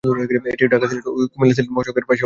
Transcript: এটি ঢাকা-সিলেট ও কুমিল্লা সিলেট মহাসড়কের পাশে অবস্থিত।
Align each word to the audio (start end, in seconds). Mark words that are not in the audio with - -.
এটি 0.53 0.65
ঢাকা-সিলেট 0.67 1.05
ও 1.09 1.21
কুমিল্লা 1.31 1.55
সিলেট 1.55 1.71
মহাসড়কের 1.71 2.05
পাশে 2.05 2.13
অবস্থিত। 2.13 2.19